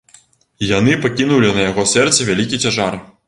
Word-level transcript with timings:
І 0.63 0.69
яны 0.69 0.95
пакінулі 1.03 1.53
на 1.57 1.61
яго 1.69 1.85
сэрцы 1.93 2.27
вялікі 2.31 2.61
цяжар. 2.67 3.01